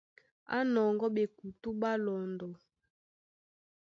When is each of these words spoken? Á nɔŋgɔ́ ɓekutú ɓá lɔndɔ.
Á 0.55 0.57
nɔŋgɔ́ 0.73 1.09
ɓekutú 1.15 1.69
ɓá 1.81 1.91
lɔndɔ. 2.05 2.47